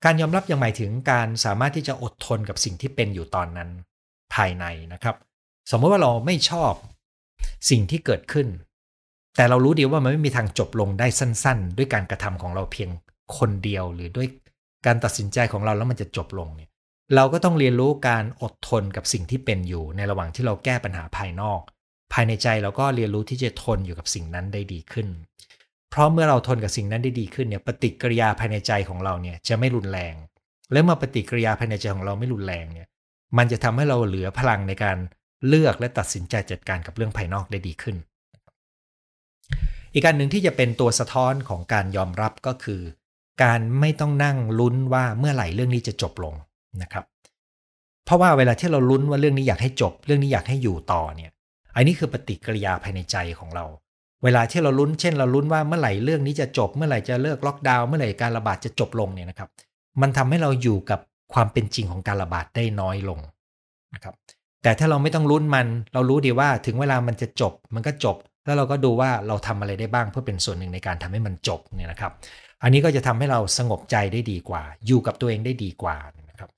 [0.05, 3.71] การยอมรับยังหมายถึงการสามารถที่จะอดทนกับสิ่งที่เป็นอยู่ตอนนั้น
[4.35, 5.17] ภายในนะครับ
[5.71, 6.73] สมมติว่าเราไม่ชอบ
[7.71, 8.49] สิ่งที่เกิดขึ้น
[9.37, 12.91] แต่เรารู้ดีว่ามันไม่มีทางจบลงได้สั้น ๆ ด้วยการกระทำของเราเพียง
[13.39, 14.29] คนเดียวหรือด้วย
[14.87, 16.71] การตัดสินใจของเราแล้วมันจะจบลงเนี่ย
[17.15, 21.61] เราก็ต้องเรียนรู้การอดทนกับสิ่งที่เป็นอยู่ ในระหว่างที่เราแก้ปัญหาภายนอก
[22.13, 25.09] ภายในใจเราก็เรียนรู้ที่จะทนอยู่กับสิ่งนั้นได้ดีขึ้น
[25.91, 30.15] เพราะเมื่อเราทนกับสิ่งนั้นได้ดีขึ้นเนี่ยปฏิกิริยาภายในใจของเราเนี่ยจะไม่รุนแรง
[30.73, 32.89] และเมื่อปฏิกิริยาภายในใจของเราไม่รุนแรงเนี่ย
[33.39, 34.97] มันจะทำให้เราเหลือพลังในการ
[35.49, 37.97] เลือกและตัดสินใจจัดการกับเรื่องภายนอกได้ดีขึ้น
[39.93, 42.81] อีกการหนึ่งที่จะเป็นตัวสะท้อนของการยอมรับก็คือ
[43.43, 46.35] การไม่ต้องนั่งลุ้นว่าเมื่อไหร่เรื่องนี้จะจบลง
[46.83, 47.05] นะครับ
[48.05, 51.31] เพราะว่าเวลาที่เราลุ้นว่าเรื่องนี้อยากให้จบ เรื่องนี้อยากให้อยู่ต่อเนี่ย
[51.77, 53.65] อันนี้คือปฏิกิริยาภายในใจของเรา
[54.25, 59.49] เวลาที่เราลุ้น เช่น เราลุ้นว่าเมื่อไหร่เรื่องนี้จะจบ เมื่อไหร่จะเลิกล็อกดาวน์เมื่อไหร่การระบาดจะจบลงเนี่ยนะครับ
[60.01, 61.01] มันทำให้เราอยู่กับ
[61.35, 63.19] ความเป็นจริงของการระบาดได้น้อยลง
[63.95, 64.15] นะครับ
[64.65, 72.13] แต่ถ้าเราไม่ต้องลุ้นมัน เรารู้ดีว่าถึงเวลามันจะจบ มันก็จบ แล้วเราก็ดูว่าเราทำอะไรได้บ้างเพื่อเป็นส่วนหนึ่งในการทำให้มันจบเนี่ยนะครับ
[72.63, 75.97] อันนี้ก็จะทำให้เราสงบใจได้ดีกว่า อยู่กับตัวเองได้ดีกว่า
[76.31, 76.51] นะครับ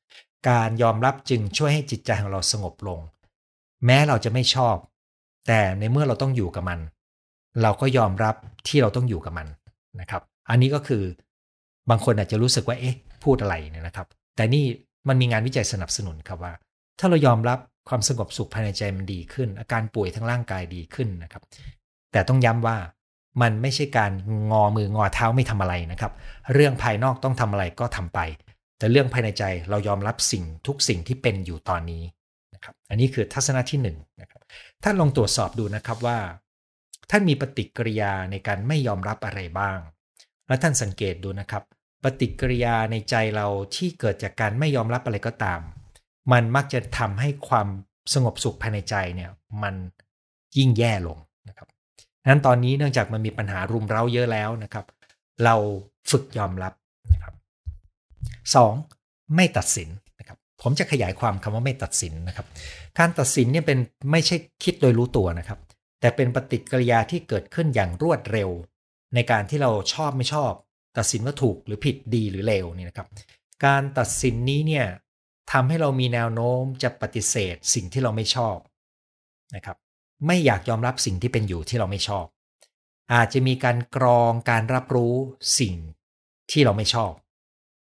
[0.48, 3.00] การยอมรับจึงช่วยให้จิตใจของเราสงบลง
[3.86, 4.76] แม้เราจะไม่ชอบ
[5.46, 6.78] แต่ในเมื่อเราต้องอยู่กับมัน
[7.62, 8.34] เราก็ยอมรับ
[8.68, 9.46] ที่เราต้องอยู่กับมัน
[10.00, 11.02] นะครับ อันนี้ก็คือ
[11.90, 14.64] บางคนอาจจะรู้สึกว่าเอ๊ะพูดอะไรเนี่ยนะครับ แต่นี่
[15.08, 16.52] มันมีงานวิจัยสนับสนุนครับว่า
[16.98, 21.42] ถ้าเรายอมรับ ความสงบสุขภายในใจมันดีขึ้น อาการป่วยทั้งร่างกายดีขึ้นนะครับ
[22.12, 22.76] แต่ต้องย้ำว่า
[23.42, 24.12] มันไม่ใช่การ
[24.50, 26.12] งอมืองอเท้าไม่ทำอะไรนะครับ
[26.54, 28.20] เรื่องภายนอกต้องทำอะไรก็ทำไป
[28.78, 32.02] แต่เรื่องภายในใจเรายอมรับสิ่งทุกสิ่งที่เป็นอยู่ตอนนี้
[32.54, 33.88] นะครับ อันนี้คือทัศนะที่1น
[34.20, 34.40] นะครับ
[34.84, 36.18] ท่านลองตรวจสอบดูนะครับว่า
[37.10, 39.78] ท่านมีปฏิกิริยาในการไม่ยอมรับอะไรบ้าง
[40.48, 41.62] และท่านสังเกตดูนะครับ
[42.04, 43.46] ปฏิกิริยาในใจเรา
[43.76, 45.60] ที่เกิดจากการไม่ยอมรับอะไรก็ตาม
[46.32, 47.68] มันมักจะทำให้ความ
[48.14, 49.30] สงบสุขภายในใจเนี่ย
[49.62, 49.74] มัน
[50.56, 51.68] ยิ่งแย่ลงนะครับ
[52.28, 54.84] นั้นตอนนี้เนื่องจากมันมีปัญหารุมเร้าเยอะแล้วนะครับ
[55.44, 55.54] เรา
[56.10, 56.72] ฝึกยอมรับ
[57.12, 57.34] นะครับ
[58.54, 59.36] 2.
[59.36, 62.46] ไม่ตัดสินนะครับผมจะขยายความคำว่าไม่ตัดสินนะครับ
[62.98, 63.78] การตัดสินเนี่ยเป็น
[64.12, 65.58] ไม่ใช่คิดโดยรู้ตัวนะครับ
[66.00, 68.50] แต่เป็นปฏิกิริยาที่เกิดขึ้นอย่างรวดเร็ว
[69.14, 70.52] ในการที่เราชอบไม่ชอบ
[70.98, 73.08] ตัดสินว่าถูกหรือผิดดีหรือเลวนี่นะครับ
[73.64, 74.86] การตัดสินนี้เนี่ย
[75.52, 78.56] ทำให้เรามีแนวโน้มจะปฏิเสธสิ่งที่เราไม่ชอบ
[79.54, 79.76] นะครับ
[80.26, 82.26] ไม่อยากยอมรับสิ่งที่เป็นอยู่ที่เราไม่ชอบ
[83.14, 85.14] อาจจะมีการกรองการรับรู้
[85.60, 85.74] สิ่ง
[86.50, 87.12] ที่เราไม่ชอบ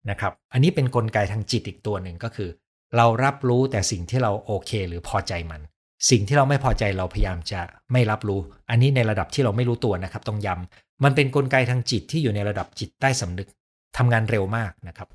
[0.09, 2.49] นะครับ อันนี้เป็นนกลไกทางจิตอีกตัวหนึ่งก็คือ
[2.95, 5.61] เรารับรู้แต่สิ่งที่เราโอเค หรือพอใจมัน
[6.09, 8.39] สิ่งที่เราไม่พอใจเราพยายามจะไม่รับรู้
[8.69, 13.47] อันนี้ในระดับที่เราไม่รู้ตัวนะครับ ต้องย้ำมันเป็นนกลไกทางจิตที่อยู่ในระดับจิตใต้สำนึก
[13.97, 15.07] ทำงานเร็วมากนะครับ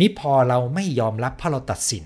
[0.00, 2.04] นี่พอเราไม่ยอมรับเพราะเราตัดสิน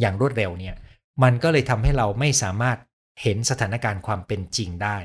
[0.00, 0.74] อย่างรวดเร็วเนี่ย
[1.22, 2.78] มันก็เลยทำให้เราไม่สามารถ
[3.22, 4.98] เห็นสถานการณ์ความเป็นจริงได้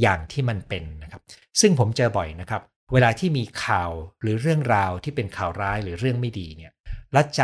[0.00, 1.22] อย่างที่มันเป็นนะครับ
[1.60, 6.72] ซึ่งผมเจอบ่อยนะครับ เวลาที่มีข่าวหรือเรื่องราวที่เป็นข่าวร้ายหรือเรื่องไม่ดีเนี่ย
[7.12, 7.42] และใจ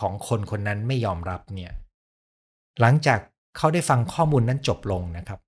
[0.00, 1.72] ของคนคนนั้นไม่ยอมรับเนี่ย
[2.80, 3.20] หลังจาก
[3.56, 5.40] เขาได้ฟังข้อมูลนั้นจบลงนะครับ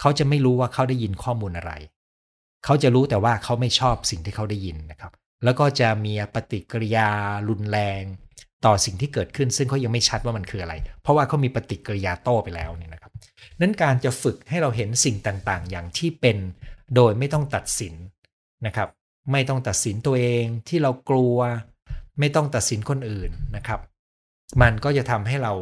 [0.00, 1.72] เขาจะไม่รู้ว่าเขาได้ยินข้อมูลอะไร
[2.64, 5.12] เขาจะรู้แต่ว่าเขาไม่ชอบสิ่งที่เขาได้ยินนะครับ
[5.44, 7.08] แล้วก็จะมีปฏิกิริยา
[7.48, 8.02] รุนแรง
[8.64, 13.12] ต่อสิ่งที่เกิดขึ้น ซึ่งเขายังไม่ชัดว่ามันคืออะไร เพราะว่าเขามีปฏิกิริยาโต้ไปแล้วเนี่ยนะครับ
[13.60, 16.36] นั้นการจะฝึกให้เราเห็นสิ่งต่างๆ อย่างที่เป็น
[16.94, 17.94] โดยไม่ต้องตัดสิน
[18.66, 18.88] นะครับ
[19.32, 21.36] ไม่ต้องตัดสินตัวเองที่เรากลัว
[22.18, 23.80] ไม่ต้องตัดสินคนอื่นนะครับ
[24.62, 25.54] มันก็จะทำให้เรา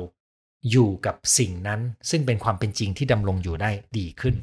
[0.70, 4.36] อยู่กับสิ่งนั้น ซึ่งเป็นความเป็นจริงที่ดำรงอยู่ได้ดีขึ้น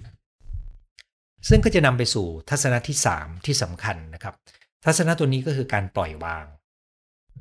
[1.49, 4.35] ซึ่งก็จะนำไปสู่ทัศนะที่ 3 ที่สำคัญนะครับ
[4.85, 6.45] ทัศนะตัวนี้ก็คือการปล่อยวาง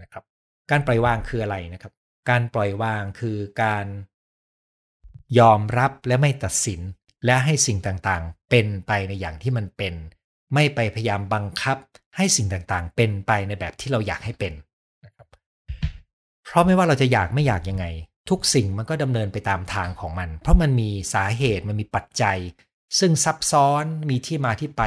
[0.02, 0.24] นะครับ
[0.70, 1.92] การปล่อยวางคืออะไรนะครับ
[2.30, 3.86] การปล่อยวางคือการ
[5.38, 6.80] ยอมรับและไม่ตัดสิน
[7.24, 9.94] และให้สิ่งต่างๆ เป็นไปในอย่างที่มันเป็น
[10.54, 11.78] ไม่ไปพยายามบังคับ
[12.16, 14.52] ให้สิ่งต่างๆ เป็นไปในแบบที่เราอยากให้เป็น
[15.04, 15.26] นะครับ
[16.46, 17.86] เพราะไม่ว่าเราจะอยากไม่อยากยังไง
[18.30, 22.38] ทุกสิ่งมันก็ดำเนินไปตามทางของมัน เพราะมันมีสาเหตุมันมีปัจจัย
[22.98, 24.82] ซึ่งซับซ้อนมีที่มาที่ไป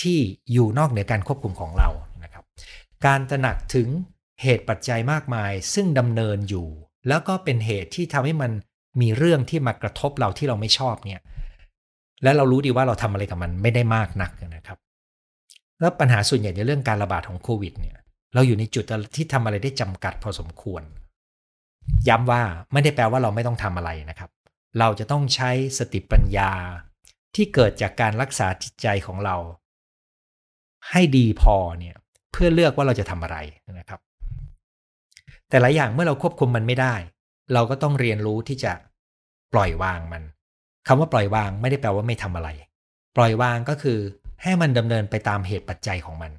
[0.00, 0.18] ที่
[0.52, 1.88] อยู่นอกเหนือการควบคุมของเรา
[2.22, 2.44] นะครับ
[3.06, 3.88] การตระหนักถึง
[4.42, 6.66] เหตุปัจจัยมากมาย ซึ่งดำเนินอยู่
[7.08, 8.50] แล้วก็เป็นเหตุที่ทำให้มัน
[9.00, 11.22] มีเรื่องที่มากระทบเราที่เราไม่ชอบเนี่ย
[12.22, 14.78] และเรารู้ดีว่าเราทำอะไรกับมันไม่ได้มากนักนะครับ
[15.80, 17.96] แล้วปัญหาส่วนใหญ่ในเรื่องการระบาดของโควิดเนี่ย
[18.34, 18.84] เราอยู่ในจุด
[19.16, 20.82] ที่ทำอะไรได้จำกัดพอสมควร
[22.08, 24.30] ย้ำว่าไม่ได้แปลว่าเราไม่ต้องทำอะไรนะครับ
[24.78, 26.50] เราจะต้องใช้สติปัญญา
[27.34, 29.36] ที่เกิดจากการรักษาจิตใจของเรา
[30.90, 31.96] ให้ดีพอเนี่ย
[32.32, 33.36] เพื่อเลือกว่าเราจะทำอะไร
[33.78, 34.00] นะครับ
[35.48, 36.94] แต่หลายอย่างเมื่อเราควบคุมมันไม่ได้
[37.54, 38.72] เราก็ต้องเรียนรู้ที่จะ
[39.52, 40.22] ปล่อยวางมัน
[40.86, 42.48] คำว่าปล่อยวางไม่ได้แปลว่าไม่ทำอะไร
[43.16, 43.98] ปล่อยวางก็คือ
[44.42, 46.32] ให้มันดำเนินไปตามเหตุปัจจัยของมัน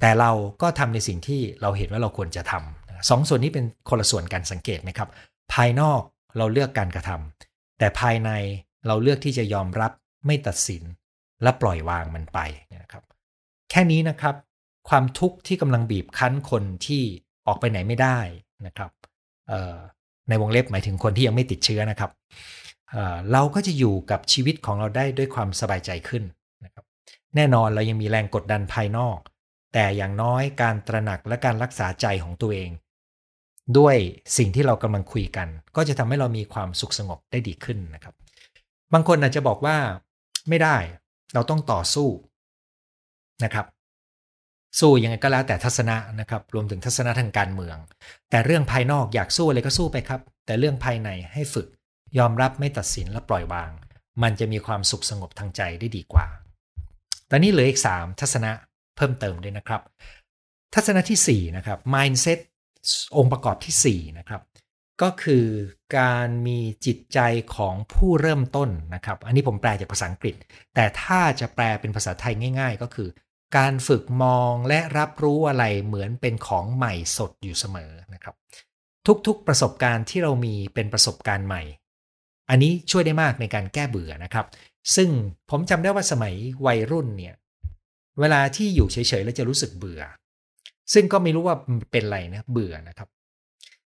[0.00, 0.30] แต่เรา
[0.62, 5.08] ก็ทำในสิ่งที่เราเห็นว่าเราควรจะทำสองส่วนนี้เป็นคนละส่วนการสังเกตไหมครับ
[5.52, 6.00] ภายนอก
[6.38, 8.30] เราเลือกการกระทำแต่ภายใน
[8.86, 9.92] เราเลือกที่จะยอมรับ
[10.26, 10.82] ไม่ตัดสิน
[11.42, 12.38] และปล่อยวางมันไป
[12.82, 13.02] นะครับ
[13.70, 14.34] แค่นี้นะครับ
[14.88, 17.02] ความทุกข์ที่กำลังบีบคั้นคนที่
[17.46, 18.18] ออกไปไหนไม่ได้
[18.66, 18.90] นะครับ
[20.28, 22.10] ในวงเล็บหมายถึงคนที่ยังไม่ติดเชื้อนะครับ
[23.32, 26.24] เราก็จะอยู่กับชีวิตของเราได้ด้วยความสบายใจขึ้น
[26.64, 26.84] นะครับ
[27.36, 29.18] แน่นอนเรายังมีแรงกดดันภายนอก
[29.72, 32.70] แต่อย่างน้อยการตระหนักและการรักษาใจของตัวเอง
[33.78, 33.96] ด้วย
[34.36, 38.14] สิ่งที่เรากำลังคุยกัน ก็จะทำให้เรามีความสุขสงบได้ดีขึ้นนะครับ
[38.92, 39.76] บางคนอาจจะบอกว่า
[40.48, 40.76] ไม่ได้
[41.34, 42.08] เราต้องต่อสู้
[43.44, 43.66] นะครับ
[44.80, 47.76] สู้ยังไงก็แล้วแต่ทัศนะนะครับ รวมถึงทัศนะทางการเมือง
[48.30, 51.66] แต่เรื่องภายนอกอยากสู้อะไรก็สู้ไปครับ แต่เรื่องภายในให้ฝึก
[52.18, 53.70] ยอมรับไม่ตัดสินและปล่อยวาง
[54.22, 56.26] มันจะมีความสุขสงบทางใจได้ดีกว่า
[57.30, 58.50] ตอนนี้เหลืออีก 3 ทัศนะ
[58.96, 59.82] เพิ่มเติมด้วยนะครับ
[60.74, 62.38] ทัศนะที่4นะครับ mindset
[63.16, 64.42] องค์ประกอบที่4นะครับ
[65.02, 65.46] ก็คือ
[65.98, 67.18] การมีจิตใจ
[67.56, 70.36] ของผู้เริ่มต้นนะครับ อันนี้ผมแปลจากภาษาอังกฤษ
[70.74, 73.08] แต่ถ้าจะแปลเป็นภาษาไทยง่าย ๆ ก็คือ
[73.56, 78.34] การฝึกมองและรับรู้อะไรเหมือนเป็นของใหม่สดอยู่เสมอนะครับ
[79.26, 81.62] ทุกๆประสบการณ์ที่เรามีเป็นประสบการณ์ใหม่
[82.50, 84.46] อันนี้ช่วยได้มากในการแก้เบื่อนะครับ
[84.96, 85.08] ซึ่ง
[85.50, 86.34] ผมจำได้ว่าสมัย
[86.66, 87.34] วัยรุ่นเนี่ย
[88.20, 90.02] เวลาที่อยู่เฉยๆแล้วจะรู้สึกเบื่อ
[90.92, 91.56] ซึ่งก็ไม่รู้ว่า
[91.92, 93.08] เป็นไรนะเบื่อนะครับ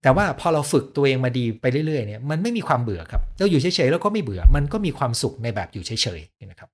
[0.02, 6.68] แต่ว่าพอเราฝึกตัวเองมาดีไปเรื่อยๆเนี่ยมันไม่มีความเบื่อครับเราอยู่เฉยๆแล้วก็ไม่เบื่อมันก็มีความสุขในแบบอยู่เฉยๆนะครับ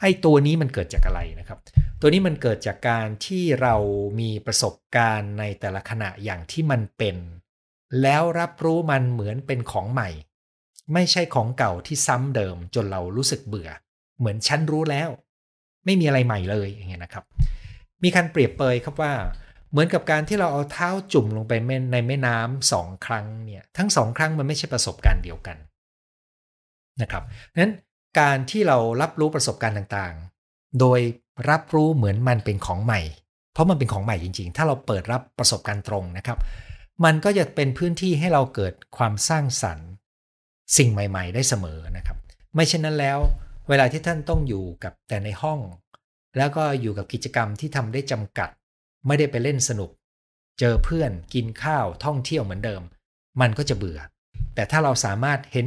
[0.00, 1.58] ไอ้ตัวนี้มันเกิดจากอะไรนะครับ
[2.00, 3.74] ตัวนี้มันเกิดจากการที่เรา
[4.20, 7.16] มีประสบการณ์ในแต่ละขณะอย่างที่มันเป็น
[8.02, 10.08] แล้วรับรู้มันเหมือนเป็นของใหม่
[10.94, 13.70] ไม่ใช่ของเก่าที่ซ้ำเดิมจนเรารู้สึกเบื่อ
[14.18, 15.08] เหมือนฉันรู้แล้ว
[15.84, 17.24] ไม่มีอะไรใหม่เลยอย่างเงี้ยนะครับ
[18.04, 19.12] มีการเปรียบเปยครับว่า
[19.70, 21.52] เหมือนกับการที่เราเอาเท้าจุ่มลงไป
[21.92, 25.56] ในแม่น้ำสองครั้งเนี่ยทั้งสองครั้งมันไม่ใช่ประสบการณ์เดียวกัน
[27.02, 27.24] นะครับ
[27.60, 27.72] นั้น
[28.20, 31.00] การที่เรารับรู้ประสบการณ์ต่างๆ โดย
[31.50, 33.00] รับรู้เหมือนมันเป็นของใหม่
[33.52, 36.38] เพราะมันเป็นของใหม่จริง ๆ ถ้าเราเปิดรับประสบการณ์ตรงนะครับ
[37.04, 39.88] มันก็จะเป็นพื้นที่ให้เราเกิดความสร้างสรรค์
[40.76, 42.18] สิ่งใหม่ ๆ ได้เสมอนะครับ
[42.54, 43.18] ไม่เช่นนั้นแล้ว
[43.68, 45.60] เวลาที่ท่านต้องอยู่กับแต่ในห้อง
[46.36, 48.50] แล้วก็อยู่กับกิจกรรมที่ทำได้จำกัด
[49.06, 49.90] ไม่ได้ไปเล่นสนุก
[50.60, 52.82] เจอเพื่อนกินข้าวท่องเที่ยวเหมือนเดิม
[53.40, 54.00] มันก็จะเบื่อ
[54.54, 55.66] แต่ถ้าเราสามารถเห็น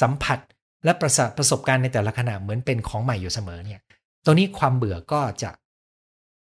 [0.00, 0.38] สัมผัส
[0.84, 3.80] และประสประสบการณ์ในแต่ละขณะเหมือนเป็นของใหม่อยู่เสมอเนี่ย
[4.24, 5.50] ตรงนี้ความเบื่อก็จะ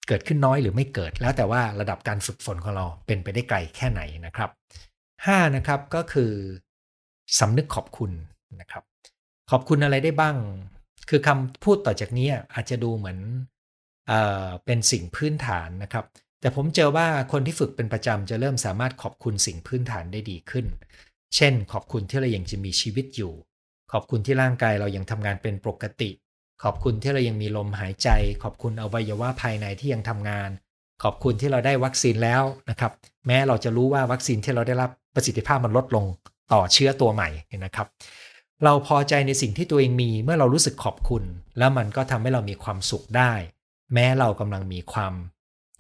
[0.09, 4.51] เกิดขึ้นน้อยหรือไม่เกิด แล้วแต่ว่าระดับการฝึกฝนของเราเป็นไปได้ไกลแค่ไหนนะครับ
[5.03, 6.33] 5 นะครับก็คือ
[7.39, 8.11] สำนึกขอบคุณ
[8.61, 8.85] นะครับ
[9.51, 10.37] ขอบคุณอะไรได้บ้าง
[11.09, 13.19] คือคำพูดต่อจากนี้อาจจะดูเหมือน
[14.65, 16.05] เป็นสิ่งพื้นฐานนะครับ
[16.41, 20.67] แต่ผมเจอว่าคนที่ฝึกเป็นประจำจะเริ่มสามารถขอบคุณสิ่งพื้นฐานได้ดีขึ้น
[21.37, 23.33] เช่น ขอบคุณที่เรายังจะมีชีวิตอยู่
[23.93, 26.11] ขอบคุณที่ร่างกายเรายังทำงานเป็นปกติ
[26.63, 28.09] ขอบคุณที่เรายังมีลมหายใจ
[28.43, 30.51] ขอบคุณอวัยวะภายในที่ยังทำงาน
[31.03, 32.93] ขอบคุณที่เราได้วัคซีนแล้วนะครับ
[33.27, 36.05] แม้เราจะรู้ว่าวัคซีนที่เราได้รับประสิทธิภาพมันลดลง
[36.53, 37.29] ต่อเชื้อตัวใหม่
[37.65, 37.87] นะครับ
[38.65, 41.25] เราพอใจในสิ่งที่ตัวเองมีเมื่อเรารู้สึกขอบคุณ
[41.59, 43.33] แล้วมันก็ทำให้เรามีความสุขได้
[43.95, 45.15] แม้เรากำลังมีความ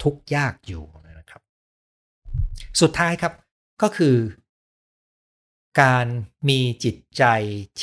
[0.03, 0.85] ทุกข์ยากอยู่
[1.19, 1.43] นะครับ
[2.81, 3.33] สุดท้ายครับ
[3.83, 4.17] ก็คือ
[5.83, 6.07] การ
[6.49, 7.25] มีจิตใจ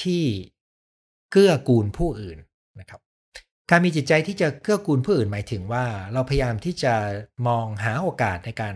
[0.02, 0.24] ที่
[1.32, 2.38] เกื้อกูลผู้อื่น
[2.80, 3.02] นะครับ
[3.70, 6.94] การมีจิตใจที่จะเกื้อกูลผู้อื่นหมายถึงว่า เราพยายามที่จะ
[7.48, 8.76] มองหาโอกาสในการ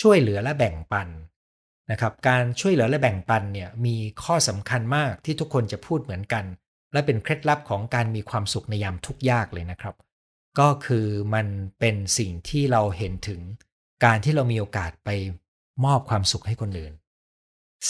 [0.00, 1.08] ช่วยเหลือและแบ่งปัน
[1.90, 6.44] นะครับ การช่วยเหลือและแบ่งปันเนี่ยมีข้อสำคัญมากที่ทุกคนจะพูดเหมือนกัน
[6.92, 9.94] และเป็นเคล็ดลับของการมีความสุขในยามทุกยากเลยนะครับ
[10.60, 11.46] ก็คือมัน
[11.78, 13.40] เป็นสิ่งที่เราเห็นถึง
[14.04, 15.10] การที่เรามีโอกาสไป
[15.84, 16.92] มอบความสุขให้คนอื่น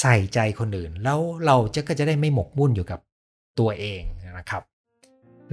[0.01, 3.01] ใส่ใจคนอื่น แล้วเราจะก็จะได้ไม่หมกมุ่นอยู่กับ
[3.59, 4.03] ตัวเอง
[4.39, 4.63] นะครับ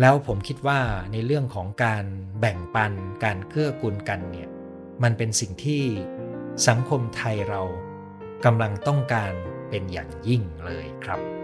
[0.02, 0.80] แล้วผมคิดว่า
[1.12, 2.06] ในเรื่องของการ
[2.40, 2.92] แบ่งปัน
[3.24, 4.50] การเกื้อกูลกันเนี่ย
[5.04, 5.84] มันเป็นสิ่งที่
[6.68, 7.62] สังคมไทยเรา
[8.46, 9.34] กำลังต้องการ
[9.70, 11.41] เป็นอย่างยิ่งเลยครับ